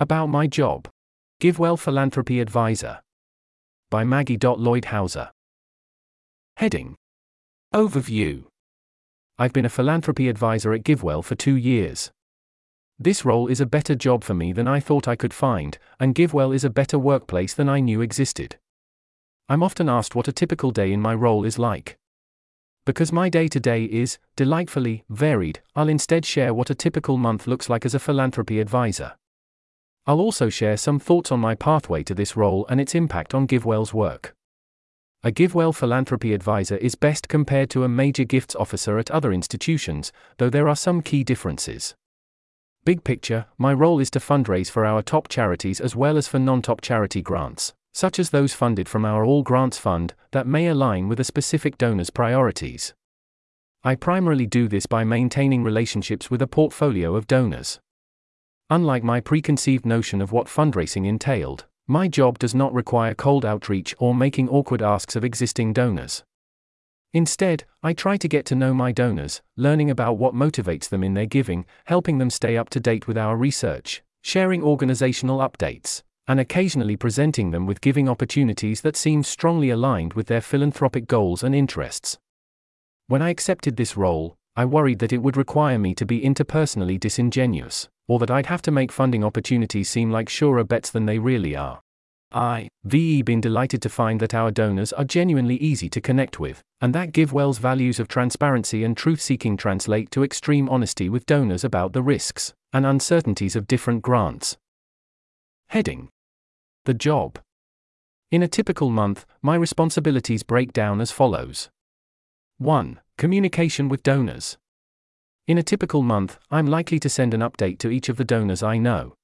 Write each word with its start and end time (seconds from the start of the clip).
About 0.00 0.26
my 0.26 0.46
job. 0.46 0.88
GiveWell 1.42 1.76
Philanthropy 1.76 2.38
Advisor. 2.38 3.00
By 3.90 4.04
Maggie 4.04 4.38
Lloyd 4.40 4.84
Hauser. 4.84 5.32
Heading 6.56 6.94
Overview 7.74 8.44
I've 9.40 9.52
been 9.52 9.64
a 9.64 9.68
philanthropy 9.68 10.28
advisor 10.28 10.72
at 10.72 10.84
GiveWell 10.84 11.24
for 11.24 11.34
two 11.34 11.56
years. 11.56 12.12
This 12.96 13.24
role 13.24 13.48
is 13.48 13.60
a 13.60 13.66
better 13.66 13.96
job 13.96 14.22
for 14.22 14.34
me 14.34 14.52
than 14.52 14.68
I 14.68 14.78
thought 14.78 15.08
I 15.08 15.16
could 15.16 15.34
find, 15.34 15.76
and 15.98 16.14
GiveWell 16.14 16.54
is 16.54 16.62
a 16.62 16.70
better 16.70 16.96
workplace 16.96 17.52
than 17.52 17.68
I 17.68 17.80
knew 17.80 18.00
existed. 18.00 18.54
I'm 19.48 19.64
often 19.64 19.88
asked 19.88 20.14
what 20.14 20.28
a 20.28 20.32
typical 20.32 20.70
day 20.70 20.92
in 20.92 21.00
my 21.00 21.14
role 21.14 21.44
is 21.44 21.58
like. 21.58 21.96
Because 22.86 23.10
my 23.10 23.28
day 23.28 23.48
to 23.48 23.58
day 23.58 23.82
is, 23.82 24.18
delightfully, 24.36 25.02
varied, 25.08 25.60
I'll 25.74 25.88
instead 25.88 26.24
share 26.24 26.54
what 26.54 26.70
a 26.70 26.76
typical 26.76 27.16
month 27.16 27.48
looks 27.48 27.68
like 27.68 27.84
as 27.84 27.96
a 27.96 27.98
philanthropy 27.98 28.60
advisor. 28.60 29.17
I'll 30.08 30.20
also 30.20 30.48
share 30.48 30.78
some 30.78 30.98
thoughts 30.98 31.30
on 31.30 31.38
my 31.38 31.54
pathway 31.54 32.02
to 32.04 32.14
this 32.14 32.34
role 32.34 32.64
and 32.70 32.80
its 32.80 32.94
impact 32.94 33.34
on 33.34 33.46
GiveWell's 33.46 33.92
work. 33.92 34.34
A 35.22 35.30
GiveWell 35.30 35.74
philanthropy 35.74 36.32
advisor 36.32 36.78
is 36.78 36.94
best 36.94 37.28
compared 37.28 37.68
to 37.70 37.84
a 37.84 37.90
major 37.90 38.24
gifts 38.24 38.56
officer 38.56 38.96
at 38.96 39.10
other 39.10 39.34
institutions, 39.34 40.10
though 40.38 40.48
there 40.48 40.66
are 40.66 40.74
some 40.76 41.02
key 41.02 41.24
differences. 41.24 41.94
Big 42.86 43.04
picture, 43.04 43.44
my 43.58 43.74
role 43.74 44.00
is 44.00 44.10
to 44.12 44.18
fundraise 44.18 44.70
for 44.70 44.86
our 44.86 45.02
top 45.02 45.28
charities 45.28 45.78
as 45.78 45.94
well 45.94 46.16
as 46.16 46.26
for 46.26 46.38
non 46.38 46.62
top 46.62 46.80
charity 46.80 47.20
grants, 47.20 47.74
such 47.92 48.18
as 48.18 48.30
those 48.30 48.54
funded 48.54 48.88
from 48.88 49.04
our 49.04 49.26
All 49.26 49.42
Grants 49.42 49.76
Fund, 49.76 50.14
that 50.30 50.46
may 50.46 50.68
align 50.68 51.08
with 51.08 51.20
a 51.20 51.24
specific 51.24 51.76
donor's 51.76 52.08
priorities. 52.08 52.94
I 53.84 53.94
primarily 53.94 54.46
do 54.46 54.68
this 54.68 54.86
by 54.86 55.04
maintaining 55.04 55.62
relationships 55.62 56.30
with 56.30 56.40
a 56.40 56.46
portfolio 56.46 57.14
of 57.14 57.26
donors. 57.26 57.78
Unlike 58.70 59.02
my 59.02 59.20
preconceived 59.20 59.86
notion 59.86 60.20
of 60.20 60.30
what 60.30 60.46
fundraising 60.46 61.06
entailed, 61.06 61.64
my 61.86 62.06
job 62.06 62.38
does 62.38 62.54
not 62.54 62.74
require 62.74 63.14
cold 63.14 63.46
outreach 63.46 63.94
or 63.98 64.14
making 64.14 64.50
awkward 64.50 64.82
asks 64.82 65.16
of 65.16 65.24
existing 65.24 65.72
donors. 65.72 66.22
Instead, 67.14 67.64
I 67.82 67.94
try 67.94 68.18
to 68.18 68.28
get 68.28 68.44
to 68.46 68.54
know 68.54 68.74
my 68.74 68.92
donors, 68.92 69.40
learning 69.56 69.90
about 69.90 70.18
what 70.18 70.34
motivates 70.34 70.86
them 70.86 71.02
in 71.02 71.14
their 71.14 71.24
giving, 71.24 71.64
helping 71.86 72.18
them 72.18 72.28
stay 72.28 72.58
up 72.58 72.68
to 72.70 72.80
date 72.80 73.06
with 73.08 73.16
our 73.16 73.38
research, 73.38 74.02
sharing 74.22 74.62
organizational 74.62 75.38
updates, 75.38 76.02
and 76.26 76.38
occasionally 76.38 76.96
presenting 76.96 77.52
them 77.52 77.64
with 77.64 77.80
giving 77.80 78.06
opportunities 78.06 78.82
that 78.82 78.96
seem 78.96 79.22
strongly 79.22 79.70
aligned 79.70 80.12
with 80.12 80.26
their 80.26 80.42
philanthropic 80.42 81.06
goals 81.06 81.42
and 81.42 81.54
interests. 81.54 82.18
When 83.06 83.22
I 83.22 83.30
accepted 83.30 83.78
this 83.78 83.96
role, 83.96 84.36
I 84.54 84.66
worried 84.66 84.98
that 84.98 85.14
it 85.14 85.22
would 85.22 85.38
require 85.38 85.78
me 85.78 85.94
to 85.94 86.04
be 86.04 86.20
interpersonally 86.20 87.00
disingenuous 87.00 87.88
or 88.08 88.18
that 88.18 88.30
I'd 88.30 88.46
have 88.46 88.62
to 88.62 88.70
make 88.70 88.90
funding 88.90 89.22
opportunities 89.22 89.88
seem 89.88 90.10
like 90.10 90.28
surer 90.28 90.64
bets 90.64 90.90
than 90.90 91.06
they 91.06 91.18
really 91.18 91.54
are. 91.54 91.80
I, 92.32 92.68
VE, 92.84 93.22
been 93.22 93.40
delighted 93.40 93.80
to 93.82 93.88
find 93.88 94.20
that 94.20 94.34
our 94.34 94.50
donors 94.50 94.92
are 94.92 95.04
genuinely 95.04 95.56
easy 95.56 95.88
to 95.90 96.00
connect 96.00 96.38
with, 96.38 96.62
and 96.80 96.94
that 96.94 97.12
GiveWell's 97.12 97.58
values 97.58 97.98
of 97.98 98.08
transparency 98.08 98.84
and 98.84 98.96
truth 98.96 99.20
seeking 99.20 99.56
translate 99.56 100.10
to 100.10 100.24
extreme 100.24 100.68
honesty 100.68 101.08
with 101.08 101.24
donors 101.24 101.64
about 101.64 101.92
the 101.92 102.02
risks 102.02 102.52
and 102.72 102.84
uncertainties 102.84 103.56
of 103.56 103.66
different 103.66 104.02
grants. 104.02 104.58
Heading 105.68 106.10
The 106.84 106.94
Job. 106.94 107.38
In 108.30 108.42
a 108.42 108.48
typical 108.48 108.90
month, 108.90 109.24
my 109.40 109.54
responsibilities 109.54 110.42
break 110.42 110.74
down 110.74 111.00
as 111.00 111.10
follows 111.10 111.70
1. 112.58 113.00
Communication 113.16 113.88
with 113.88 114.02
donors. 114.02 114.58
In 115.48 115.56
a 115.56 115.62
typical 115.62 116.02
month, 116.02 116.38
I'm 116.50 116.66
likely 116.66 116.98
to 116.98 117.08
send 117.08 117.32
an 117.32 117.40
update 117.40 117.78
to 117.78 117.88
each 117.88 118.10
of 118.10 118.18
the 118.18 118.24
donors 118.24 118.62
I 118.62 118.76
know. 118.76 119.14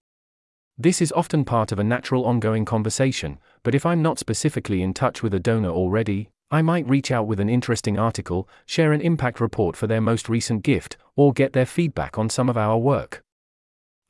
This 0.79 1.03
is 1.03 1.13
often 1.13 1.45
part 1.45 1.71
of 1.71 1.79
a 1.79 1.85
natural 1.85 2.25
ongoing 2.25 2.65
conversation, 2.65 3.39
but 3.63 3.75
if 3.75 3.85
I'm 3.85 4.01
not 4.01 4.19
specifically 4.19 4.81
in 4.81 4.95
touch 4.95 5.23
with 5.23 5.35
a 5.35 5.39
donor 5.39 5.69
already, 5.69 6.31
I 6.51 6.63
might 6.63 6.89
reach 6.89 7.11
out 7.11 7.27
with 7.27 7.41
an 7.41 7.51
interesting 7.51 7.99
article, 7.99 8.49
share 8.65 8.95
an 8.95 9.03
impact 9.03 9.39
report 9.39 9.77
for 9.77 9.87
their 9.87 10.01
most 10.01 10.31
recent 10.31 10.63
gift, 10.63 10.97
or 11.15 11.35
get 11.35 11.53
their 11.53 11.67
feedback 11.67 12.17
on 12.17 12.31
some 12.31 12.49
of 12.49 12.57
our 12.57 12.79
work. 12.79 13.23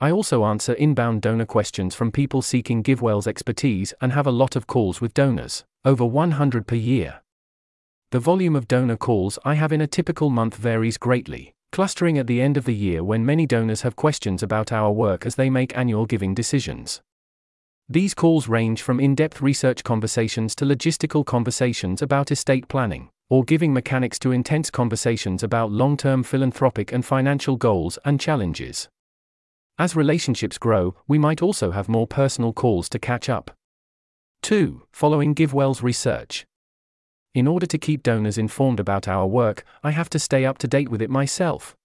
I 0.01 0.13
also 0.13 0.45
answer 0.45 0.75
inbound 0.75 1.21
donor 1.21 1.47
questions 1.47 1.97
from 1.97 2.13
people 2.13 2.43
seeking 2.43 2.85
GiveWell's 2.85 3.27
expertise 3.27 3.93
and 4.01 4.13
have 4.13 4.29
a 4.29 4.31
lot 4.31 4.55
of 4.55 4.69
calls 4.69 5.01
with 5.01 5.15
donors, 5.15 5.65
over 5.85 6.07
100 6.07 6.69
per 6.69 6.77
year. 6.77 7.23
The 8.13 8.21
volume 8.21 8.55
of 8.55 8.69
donor 8.69 8.97
calls 8.97 9.37
I 9.45 9.55
have 9.55 9.73
in 9.73 9.81
a 9.81 9.89
typical 9.89 10.31
month 10.31 10.55
varies 10.55 10.97
greatly 10.97 11.55
clustering 11.75 12.19
at 12.19 12.29
the 12.29 12.41
end 12.41 12.57
of 12.57 12.67
the 12.67 12.73
year 12.73 13.03
when 13.03 13.27
many 13.27 13.47
donors 13.47 13.83
have 13.83 13.97
questions 13.97 14.45
about 14.45 14.71
our 14.71 14.93
work 14.93 15.27
as 15.27 15.35
they 15.35 15.51
make 15.51 15.77
annual 15.77 16.07
giving 16.07 16.33
decisions. 16.33 17.03
These 17.89 18.15
calls 18.15 18.47
range 18.47 18.81
from 18.81 19.01
in 19.01 19.17
depth 19.17 19.43
research 19.43 19.83
conversations 19.83 20.55
to 20.55 20.65
logistical 20.65 21.27
conversations 21.27 22.01
about 22.01 22.31
estate 22.31 22.69
planning, 22.69 23.11
or 23.29 23.43
giving 23.43 23.75
mechanics 23.75 24.21
to 24.21 24.31
intense 24.31 24.71
conversations 24.71 25.43
about 25.43 25.73
long 25.73 25.97
term 25.97 26.23
philanthropic 26.23 26.93
and 26.93 27.05
financial 27.05 27.57
goals 27.57 27.99
and 28.05 28.21
challenges. 28.21 28.89
As 29.77 29.97
relationships 29.97 30.59
grow, 30.59 30.95
we 31.09 31.19
might 31.19 31.43
also 31.43 31.73
have 31.73 31.89
more 31.89 32.07
personal 32.07 32.53
calls 32.53 32.89
to 32.91 33.01
catch 33.01 33.29
up. 33.29 33.51
2. 34.43 34.87
Following 34.93 35.35
GiveWell's 35.35 35.83
research. 35.83 36.47
In 37.35 37.49
order 37.49 37.67
to 37.67 37.79
keep 37.79 38.05
donors 38.05 38.39
informed 38.39 38.79
about 38.79 39.09
our 39.09 39.27
work, 39.27 39.65
I 39.83 39.91
have 39.91 40.09
to 40.11 40.21
stay 40.21 40.45
up 40.45 40.57
to 40.59 40.69
date 40.69 40.89
with 40.89 41.03
it 41.03 41.11
myself. 41.11 41.77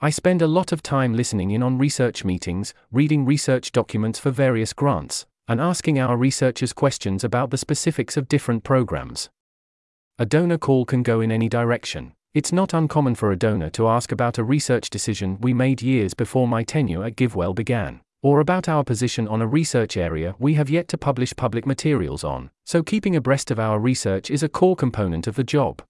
I 0.00 0.10
spend 0.10 0.40
a 0.40 0.46
lot 0.46 0.70
of 0.70 0.80
time 0.80 1.12
listening 1.14 1.50
in 1.50 1.60
on 1.60 1.76
research 1.76 2.24
meetings, 2.24 2.72
reading 2.92 3.26
research 3.26 3.72
documents 3.72 4.20
for 4.20 4.30
various 4.30 4.72
grants, 4.72 5.26
and 5.48 5.60
asking 5.60 5.98
our 5.98 6.16
researchers 6.16 6.72
questions 6.72 7.24
about 7.24 7.50
the 7.50 7.58
specifics 7.58 8.16
of 8.16 8.28
different 8.28 8.62
programs. 8.62 9.28
A 10.20 10.24
donor 10.24 10.58
call 10.58 10.84
can 10.84 11.02
go 11.02 11.20
in 11.20 11.32
any 11.32 11.48
direction. 11.48 12.12
It's 12.32 12.52
not 12.52 12.72
uncommon 12.72 13.16
for 13.16 13.32
a 13.32 13.36
donor 13.36 13.70
to 13.70 13.88
ask 13.88 14.12
about 14.12 14.38
a 14.38 14.44
research 14.44 14.88
decision 14.88 15.38
we 15.40 15.52
made 15.52 15.82
years 15.82 16.14
before 16.14 16.46
my 16.46 16.62
tenure 16.62 17.02
at 17.02 17.16
GiveWell 17.16 17.56
began 17.56 18.02
or 18.22 18.40
about 18.40 18.68
our 18.68 18.84
position 18.84 19.26
on 19.28 19.40
a 19.40 19.46
research 19.46 19.96
area 19.96 20.34
we 20.38 20.54
have 20.54 20.68
yet 20.70 20.88
to 20.88 20.98
publish 20.98 21.34
public 21.36 21.66
materials 21.66 22.22
on, 22.24 22.50
so 22.64 22.82
keeping 22.82 23.16
abreast 23.16 23.50
of 23.50 23.58
our 23.58 23.78
research 23.78 24.30
is 24.30 24.42
a 24.42 24.48
core 24.48 24.76
component 24.76 25.26
of 25.26 25.36
the 25.36 25.44
job. 25.44 25.82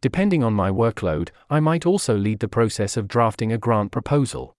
Depending 0.00 0.44
on 0.44 0.52
my 0.52 0.70
workload, 0.70 1.30
I 1.50 1.60
might 1.60 1.86
also 1.86 2.16
lead 2.16 2.38
the 2.38 2.48
process 2.48 2.96
of 2.96 3.08
drafting 3.08 3.52
a 3.52 3.58
grant 3.58 3.90
proposal. 3.90 4.54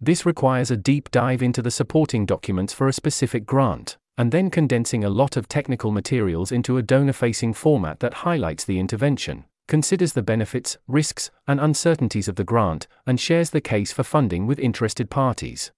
This 0.00 0.26
requires 0.26 0.70
a 0.70 0.76
deep 0.76 1.10
dive 1.10 1.42
into 1.42 1.62
the 1.62 1.70
supporting 1.70 2.26
documents 2.26 2.72
for 2.72 2.88
a 2.88 2.92
specific 2.92 3.46
grant, 3.46 3.96
and 4.16 4.32
then 4.32 4.50
condensing 4.50 5.04
a 5.04 5.10
lot 5.10 5.36
of 5.36 5.46
technical 5.46 5.92
materials 5.92 6.50
into 6.50 6.76
a 6.76 6.82
donor 6.82 7.12
facing 7.12 7.52
format 7.52 8.00
that 8.00 8.14
highlights 8.14 8.64
the 8.64 8.80
intervention, 8.80 9.44
considers 9.68 10.14
the 10.14 10.22
benefits, 10.22 10.78
risks, 10.88 11.30
and 11.46 11.60
uncertainties 11.60 12.26
of 12.26 12.34
the 12.34 12.44
grant, 12.44 12.88
and 13.06 13.20
shares 13.20 13.50
the 13.50 13.60
case 13.60 13.92
for 13.92 14.02
funding 14.02 14.46
with 14.46 14.58
interested 14.58 15.08
parties. 15.10 15.70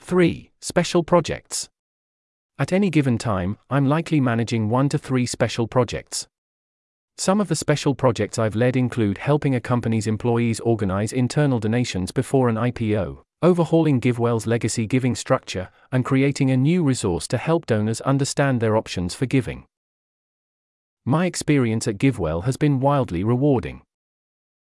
3. 0.00 0.50
Special 0.60 1.04
projects. 1.04 1.68
At 2.58 2.72
any 2.72 2.90
given 2.90 3.16
time, 3.16 3.58
I'm 3.70 3.86
likely 3.86 4.20
managing 4.20 4.68
one 4.68 4.88
to 4.88 4.98
three 4.98 5.24
special 5.24 5.68
projects. 5.68 6.26
Some 7.16 7.40
of 7.40 7.48
the 7.48 7.54
special 7.54 7.94
projects 7.94 8.38
I've 8.38 8.56
led 8.56 8.76
include 8.76 9.18
helping 9.18 9.54
a 9.54 9.60
company's 9.60 10.06
employees 10.08 10.58
organize 10.60 11.12
internal 11.12 11.60
donations 11.60 12.10
before 12.10 12.48
an 12.48 12.56
IPO, 12.56 13.18
overhauling 13.42 14.00
GiveWell's 14.00 14.46
legacy 14.46 14.86
giving 14.86 15.14
structure, 15.14 15.68
and 15.92 16.04
creating 16.04 16.50
a 16.50 16.56
new 16.56 16.82
resource 16.82 17.28
to 17.28 17.38
help 17.38 17.66
donors 17.66 18.00
understand 18.00 18.60
their 18.60 18.76
options 18.76 19.14
for 19.14 19.26
giving. 19.26 19.64
My 21.04 21.26
experience 21.26 21.86
at 21.86 21.98
GiveWell 21.98 22.44
has 22.44 22.56
been 22.56 22.80
wildly 22.80 23.22
rewarding. 23.22 23.82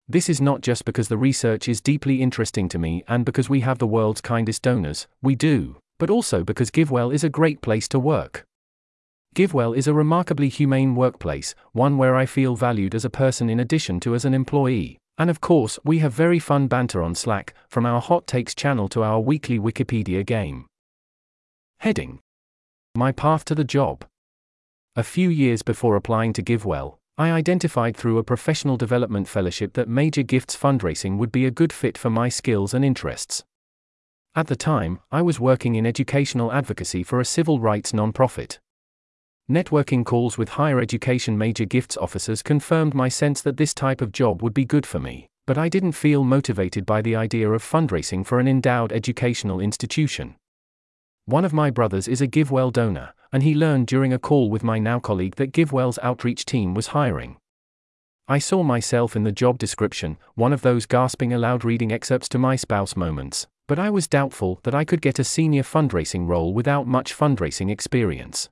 This 0.10 0.30
is 0.30 0.40
not 0.40 0.62
just 0.62 0.86
because 0.86 1.10
the 1.10 1.18
research 1.18 1.68
is 1.68 1.82
deeply 1.82 2.22
interesting 2.22 2.70
to 2.70 2.80
me 2.80 3.04
and 3.10 3.26
because 3.26 3.50
we 3.50 3.60
have 3.60 3.78
the 3.78 3.88
world's 3.88 4.22
kindest 4.22 4.62
donors, 4.62 5.06
we 5.22 5.36
do, 5.36 5.78
but 6.00 6.10
also 6.10 6.46
because 6.46 6.72
GiveWell 6.72 7.14
is 7.14 7.26
a 7.26 7.30
great 7.30 7.62
place 7.62 7.90
to 7.90 8.00
work. 8.00 8.46
GiveWell 9.36 9.76
is 9.76 9.86
a 9.86 9.94
remarkably 9.94 10.48
humane 10.48 10.96
workplace, 10.96 11.56
one 11.74 11.98
where 11.98 12.16
I 12.16 12.26
feel 12.26 12.56
valued 12.56 12.96
as 12.96 13.04
a 13.04 13.10
person 13.10 13.50
in 13.50 13.60
addition 13.60 14.00
to 14.00 14.16
as 14.16 14.24
an 14.24 14.34
employee. 14.34 14.98
And 15.18 15.30
of 15.30 15.42
course, 15.42 15.78
we 15.84 16.00
have 16.00 16.14
very 16.14 16.40
fun 16.40 16.68
banter 16.68 17.04
on 17.04 17.14
Slack, 17.14 17.54
from 17.68 17.86
our 17.86 18.00
Hot 18.00 18.28
Takes 18.28 18.56
channel 18.56 18.88
to 18.90 19.04
our 19.04 19.20
weekly 19.20 19.60
Wikipedia 19.60 20.26
game. 20.26 20.68
Heading 21.80 22.20
My 22.96 23.12
path 23.12 23.44
to 23.46 23.56
the 23.56 23.66
job. 23.66 24.06
A 24.96 25.04
few 25.04 25.30
years 25.30 25.64
before 25.64 25.96
applying 25.96 26.34
to 26.34 26.42
GiveWell, 26.42 26.97
I 27.20 27.32
identified 27.32 27.98
through 27.98 28.20
a 28.20 28.24
professional 28.24 28.78
development 28.78 29.28
fellowship 29.28 29.74
that 29.74 29.90
major 29.90 30.22
gifts 30.22 30.56
fundraising 30.56 31.18
would 31.18 31.32
be 31.32 31.48
a 31.48 31.52
good 31.52 31.74
fit 31.74 31.98
for 31.98 32.12
my 32.12 32.30
skills 32.30 32.76
and 32.76 32.86
interests. 32.86 33.44
At 34.36 34.46
the 34.46 34.56
time, 34.56 35.00
I 35.12 35.24
was 35.24 35.40
working 35.40 35.74
in 35.74 35.88
educational 35.88 36.52
advocacy 36.52 37.02
for 37.02 37.20
a 37.20 37.26
civil 37.26 37.60
rights 37.60 37.92
nonprofit. 37.92 38.60
Networking 39.50 40.06
calls 40.06 40.38
with 40.38 40.50
higher 40.50 40.80
education 40.80 41.40
major 41.40 41.66
gifts 41.66 41.98
officers 41.98 42.44
confirmed 42.44 42.94
my 42.94 43.10
sense 43.10 43.42
that 43.42 43.58
this 43.58 43.74
type 43.74 44.02
of 44.02 44.12
job 44.12 44.44
would 44.44 44.54
be 44.54 44.66
good 44.66 44.86
for 44.86 45.00
me, 45.00 45.28
but 45.48 45.58
I 45.58 45.70
didn't 45.70 45.94
feel 45.94 46.24
motivated 46.24 46.86
by 46.86 47.02
the 47.02 47.16
idea 47.16 47.50
of 47.50 47.64
fundraising 47.64 48.24
for 48.24 48.40
an 48.40 48.48
endowed 48.48 48.94
educational 48.94 49.60
institution. 49.60 50.36
One 51.28 51.44
of 51.44 51.52
my 51.52 51.72
brothers 51.72 52.08
is 52.08 52.22
a 52.22 52.28
GiveWell 52.28 52.72
donor, 52.72 53.14
and 53.34 53.44
he 53.44 53.54
learned 53.54 53.88
during 53.88 54.14
a 54.14 54.18
call 54.18 54.50
with 54.50 54.64
my 54.64 54.80
now 54.80 54.98
colleague 54.98 55.36
that 55.36 55.52
GiveWell's 55.52 56.00
outreach 56.02 56.46
team 56.46 56.74
was 56.74 56.88
hiring. 56.96 57.36
I 58.30 58.40
saw 58.40 58.64
myself 58.64 59.14
in 59.14 59.24
the 59.24 59.34
job 59.34 59.58
description, 59.58 60.18
one 60.36 60.54
of 60.54 60.62
those 60.62 60.86
gasping 60.86 61.34
aloud 61.34 61.66
reading 61.66 61.92
excerpts 61.92 62.30
to 62.30 62.38
my 62.38 62.56
spouse 62.56 62.96
moments, 62.96 63.46
but 63.68 63.78
I 63.78 63.90
was 63.90 64.08
doubtful 64.08 64.62
that 64.64 64.74
I 64.74 64.86
could 64.86 65.02
get 65.02 65.20
a 65.20 65.26
senior 65.26 65.64
fundraising 65.64 66.30
role 66.30 66.54
without 66.54 66.88
much 66.88 67.14
fundraising 67.14 67.70
experience. 67.70 68.48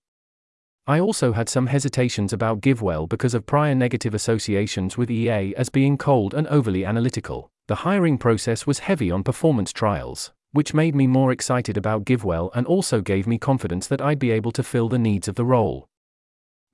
I 0.86 1.00
also 1.00 1.31
had 1.31 1.48
some 1.48 1.68
hesitations 1.68 2.33
about 2.33 2.60
GiveWell 2.60 3.07
because 3.07 3.33
of 3.33 3.45
prior 3.45 3.74
negative 3.74 4.13
associations 4.13 4.98
with 4.98 5.10
EA 5.10 5.56
as 5.56 5.69
being 5.69 5.98
cold 5.98 6.33
and 6.33 6.45
overly 6.48 6.83
analytical. 6.83 7.50
The 7.68 7.75
hiring 7.88 8.18
process 8.18 8.68
was 8.68 8.80
heavy 8.80 9.10
on 9.10 9.24
performance 9.24 9.71
trials, 9.71 10.33
which 10.56 10.74
made 10.74 10.96
me 10.96 11.06
more 11.06 11.34
excited 11.34 11.75
about 11.75 12.06
GiveWell 12.06 12.50
and 12.56 12.66
also 12.66 13.02
gave 13.02 13.28
me 13.28 13.38
confidence 13.38 13.88
that 13.88 14.00
I'd 14.00 14.19
be 14.19 14.31
able 14.31 14.54
to 14.54 14.63
fill 14.63 14.88
the 14.88 14.98
needs 14.98 15.28
of 15.28 15.36
the 15.36 15.44
role. 15.44 15.86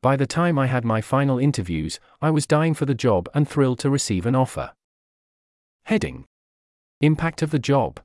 By 0.04 0.16
the 0.16 0.28
time 0.28 0.60
I 0.60 0.68
had 0.68 0.86
my 0.86 1.02
final 1.02 1.40
interviews, 1.40 2.00
I 2.22 2.30
was 2.30 2.46
dying 2.46 2.76
for 2.76 2.86
the 2.86 2.94
job 2.94 3.28
and 3.34 3.50
thrilled 3.50 3.80
to 3.80 3.90
receive 3.90 4.28
an 4.28 4.36
offer. 4.36 4.74
Heading 5.86 6.26
Impact 7.00 7.42
of 7.42 7.50
the 7.50 7.58
job 7.58 8.00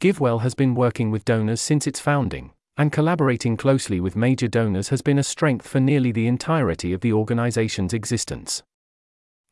GiveWell 0.00 0.40
has 0.40 0.54
been 0.54 0.74
working 0.74 1.10
with 1.10 1.26
donors 1.26 1.60
since 1.60 1.86
its 1.86 2.00
founding, 2.00 2.52
and 2.78 2.90
collaborating 2.90 3.58
closely 3.58 4.00
with 4.00 4.16
major 4.16 4.48
donors 4.48 4.88
has 4.88 5.02
been 5.02 5.18
a 5.18 5.22
strength 5.22 5.68
for 5.68 5.80
nearly 5.80 6.12
the 6.12 6.26
entirety 6.26 6.94
of 6.94 7.02
the 7.02 7.12
organization's 7.12 7.92
existence. 7.92 8.62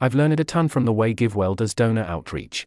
I've 0.01 0.15
learned 0.15 0.41
a 0.41 0.45
ton 0.45 0.69
from 0.69 0.87
the 0.87 0.95
way 0.95 1.13
GiveWell 1.13 1.57
does 1.57 1.75
donor 1.75 2.05
outreach. 2.05 2.65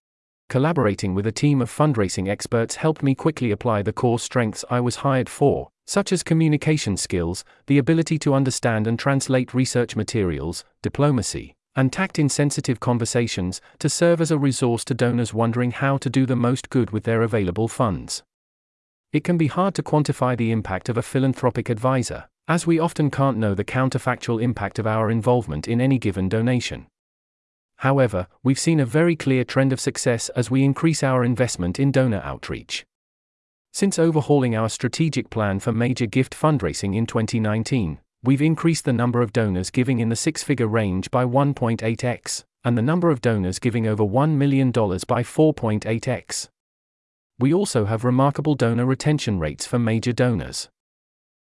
Collaborating 0.49 1.13
with 1.13 1.27
a 1.27 1.31
team 1.31 1.61
of 1.61 1.69
fundraising 1.69 2.27
experts 2.27 2.75
helped 2.75 3.03
me 3.03 3.13
quickly 3.13 3.51
apply 3.51 3.83
the 3.83 3.93
core 3.93 4.17
strengths 4.17 4.65
I 4.67 4.79
was 4.79 4.97
hired 4.97 5.29
for, 5.29 5.69
such 5.85 6.11
as 6.11 6.23
communication 6.23 6.97
skills, 6.97 7.45
the 7.67 7.77
ability 7.77 8.17
to 8.19 8.33
understand 8.33 8.87
and 8.87 8.97
translate 8.97 9.53
research 9.53 9.95
materials, 9.95 10.65
diplomacy, 10.81 11.53
and 11.75 11.93
tact 11.93 12.17
in 12.17 12.29
sensitive 12.29 12.79
conversations, 12.79 13.61
to 13.77 13.89
serve 13.89 14.21
as 14.21 14.31
a 14.31 14.39
resource 14.39 14.83
to 14.85 14.95
donors 14.95 15.35
wondering 15.35 15.69
how 15.69 15.97
to 15.97 16.09
do 16.09 16.25
the 16.25 16.35
most 16.35 16.71
good 16.71 16.89
with 16.89 17.03
their 17.03 17.21
available 17.21 17.67
funds. 17.67 18.23
It 19.13 19.23
can 19.23 19.37
be 19.37 19.47
hard 19.47 19.75
to 19.75 19.83
quantify 19.83 20.35
the 20.35 20.51
impact 20.51 20.89
of 20.89 20.97
a 20.97 21.03
philanthropic 21.03 21.69
advisor, 21.69 22.27
as 22.47 22.65
we 22.65 22.79
often 22.79 23.11
can't 23.11 23.37
know 23.37 23.53
the 23.53 23.63
counterfactual 23.63 24.41
impact 24.41 24.79
of 24.79 24.87
our 24.87 25.11
involvement 25.11 25.67
in 25.67 25.79
any 25.79 25.99
given 25.99 26.27
donation. 26.27 26.87
However, 27.79 28.27
we've 28.43 28.59
seen 28.59 28.79
a 28.79 28.85
very 28.85 29.15
clear 29.15 29.43
trend 29.43 29.73
of 29.73 29.79
success 29.79 30.29
as 30.29 30.49
we 30.49 30.63
increase 30.63 31.03
our 31.03 31.23
investment 31.23 31.79
in 31.79 31.91
donor 31.91 32.21
outreach. 32.23 32.85
Since 33.73 33.99
overhauling 33.99 34.55
our 34.55 34.69
strategic 34.69 35.29
plan 35.29 35.59
for 35.59 35.73
major 35.73 36.05
gift 36.05 36.33
fundraising 36.33 36.95
in 36.95 37.05
2019, 37.05 37.99
we've 38.23 38.41
increased 38.41 38.85
the 38.85 38.93
number 38.93 39.21
of 39.21 39.33
donors 39.33 39.69
giving 39.69 39.99
in 39.99 40.09
the 40.09 40.15
six 40.15 40.43
figure 40.43 40.67
range 40.67 41.11
by 41.11 41.25
1.8x, 41.25 42.45
and 42.63 42.77
the 42.77 42.81
number 42.81 43.09
of 43.09 43.21
donors 43.21 43.59
giving 43.59 43.87
over 43.87 44.03
$1 44.03 44.31
million 44.35 44.71
by 44.71 45.23
4.8x 45.23 46.49
we 47.39 47.53
also 47.53 47.85
have 47.85 48.03
remarkable 48.03 48.53
donor 48.53 48.85
retention 48.85 49.39
rates 49.39 49.65
for 49.65 49.79
major 49.79 50.11
donors. 50.11 50.69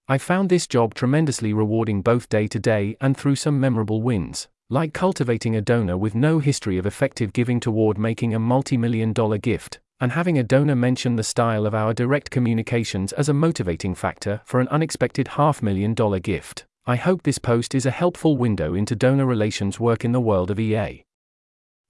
I 0.06 0.18
found 0.18 0.50
this 0.50 0.66
job 0.66 0.94
tremendously 0.94 1.52
rewarding 1.54 2.02
both 2.02 2.28
day 2.28 2.46
to 2.48 2.58
day 2.58 2.96
and 3.00 3.16
through 3.16 3.36
some 3.36 3.58
memorable 3.58 4.02
wins, 4.02 4.48
like 4.70 4.92
cultivating 4.92 5.56
a 5.56 5.62
donor 5.62 5.96
with 5.96 6.14
no 6.14 6.38
history 6.40 6.76
of 6.76 6.84
effective 6.84 7.32
giving 7.32 7.58
toward 7.58 7.96
making 7.96 8.34
a 8.34 8.38
multi 8.38 8.76
million 8.76 9.14
dollar 9.14 9.38
gift, 9.38 9.80
and 9.98 10.12
having 10.12 10.38
a 10.38 10.42
donor 10.42 10.76
mention 10.76 11.16
the 11.16 11.22
style 11.22 11.64
of 11.64 11.74
our 11.74 11.94
direct 11.94 12.30
communications 12.30 13.12
as 13.14 13.30
a 13.30 13.34
motivating 13.34 13.94
factor 13.94 14.42
for 14.44 14.60
an 14.60 14.68
unexpected 14.68 15.28
half 15.28 15.62
million 15.62 15.94
dollar 15.94 16.18
gift. 16.18 16.66
I 16.84 16.96
hope 16.96 17.22
this 17.22 17.38
post 17.38 17.74
is 17.74 17.86
a 17.86 17.90
helpful 17.90 18.36
window 18.36 18.74
into 18.74 18.94
donor 18.94 19.24
relations 19.24 19.80
work 19.80 20.04
in 20.04 20.12
the 20.12 20.20
world 20.20 20.50
of 20.50 20.60
EA. 20.60 21.02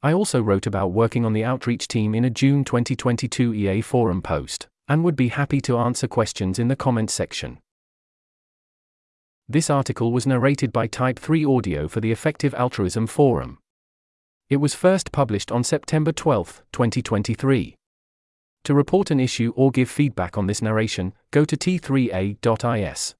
I 0.00 0.12
also 0.12 0.40
wrote 0.40 0.66
about 0.66 0.92
working 0.92 1.24
on 1.24 1.32
the 1.32 1.44
outreach 1.44 1.88
team 1.88 2.14
in 2.14 2.24
a 2.24 2.30
June 2.30 2.62
2022 2.62 3.54
EA 3.54 3.80
forum 3.80 4.22
post, 4.22 4.68
and 4.86 5.02
would 5.02 5.16
be 5.16 5.28
happy 5.28 5.60
to 5.62 5.78
answer 5.78 6.06
questions 6.06 6.60
in 6.60 6.68
the 6.68 6.76
comments 6.76 7.12
section. 7.12 7.58
This 9.50 9.70
article 9.70 10.12
was 10.12 10.26
narrated 10.26 10.74
by 10.74 10.86
Type 10.88 11.18
3 11.18 11.42
Audio 11.46 11.88
for 11.88 12.02
the 12.02 12.12
Effective 12.12 12.52
Altruism 12.52 13.06
Forum. 13.06 13.56
It 14.50 14.58
was 14.58 14.74
first 14.74 15.10
published 15.10 15.50
on 15.50 15.64
September 15.64 16.12
12, 16.12 16.62
2023. 16.70 17.74
To 18.64 18.74
report 18.74 19.10
an 19.10 19.18
issue 19.18 19.54
or 19.56 19.70
give 19.70 19.88
feedback 19.88 20.36
on 20.36 20.48
this 20.48 20.60
narration, 20.60 21.14
go 21.30 21.46
to 21.46 21.56
t3a.is. 21.56 23.14